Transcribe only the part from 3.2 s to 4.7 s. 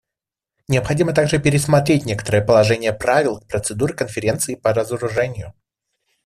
процедуры Конференции